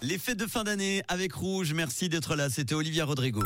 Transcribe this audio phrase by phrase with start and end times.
[0.00, 3.42] Les fêtes de fin d'année avec Rouge, merci d'être là, c'était Olivia Rodrigo.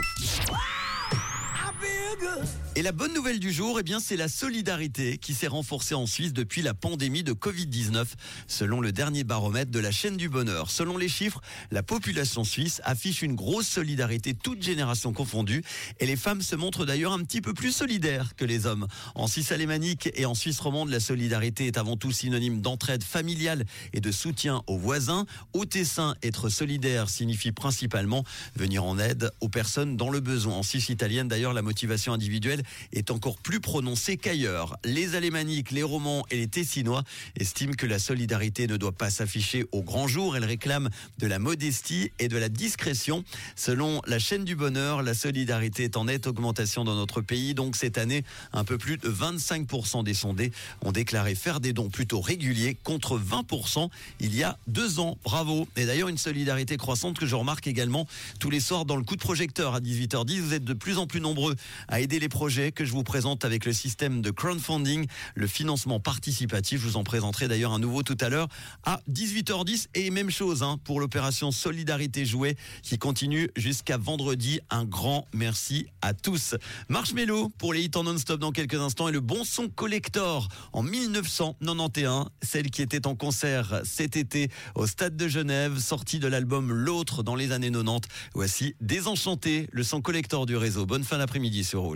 [2.75, 6.07] Et la bonne nouvelle du jour, eh bien, c'est la solidarité qui s'est renforcée en
[6.07, 8.07] Suisse depuis la pandémie de Covid-19,
[8.47, 10.71] selon le dernier baromètre de la chaîne du bonheur.
[10.71, 15.63] Selon les chiffres, la population suisse affiche une grosse solidarité, toutes générations confondues,
[16.01, 18.89] et les femmes se montrent d'ailleurs un petit peu plus solidaires que les hommes.
[19.15, 23.67] En Suisse alémanique et en Suisse romande, la solidarité est avant tout synonyme d'entraide familiale
[23.93, 25.27] et de soutien aux voisins.
[25.53, 28.25] Au Tessin, être solidaire signifie principalement
[28.57, 30.55] venir en aide aux personnes dans le besoin.
[30.55, 32.62] En Suisse italienne, d'ailleurs, la motivation individuelle
[32.93, 34.77] est encore plus prononcée qu'ailleurs.
[34.85, 37.05] Les Alémaniques, les Romans et les Tessinois
[37.37, 40.37] estiment que la solidarité ne doit pas s'afficher au grand jour.
[40.37, 43.25] Elles réclament de la modestie et de la discrétion.
[43.57, 47.55] Selon la chaîne du bonheur, la solidarité est en nette augmentation dans notre pays.
[47.55, 50.53] Donc cette année, un peu plus de 25% des sondés
[50.83, 53.89] ont déclaré faire des dons plutôt réguliers contre 20%
[54.21, 55.19] il y a deux ans.
[55.25, 55.67] Bravo.
[55.77, 58.07] Et d'ailleurs, une solidarité croissante que je remarque également
[58.39, 60.41] tous les soirs dans le coup de projecteur à 18h10.
[60.41, 61.57] Vous êtes de plus en plus nombreux
[61.89, 66.01] à aider les projets que je vous présente avec le système de crowdfunding, le financement
[66.01, 66.81] participatif.
[66.83, 68.49] Je vous en présenterai d'ailleurs un nouveau tout à l'heure
[68.85, 74.61] à 18h10 et même chose hein, pour l'opération Solidarité Jouet qui continue jusqu'à vendredi.
[74.69, 76.55] Un grand merci à tous.
[76.91, 80.83] Marshmello pour les hits en non-stop dans quelques instants et le bon son collector en
[80.83, 86.71] 1991, celle qui était en concert cet été au Stade de Genève, sortie de l'album
[86.71, 88.09] L'autre dans les années 90.
[88.35, 90.85] Voici Désenchanté, le son collector du réseau.
[90.85, 91.91] Bonne fin d'après-midi sur Rouge.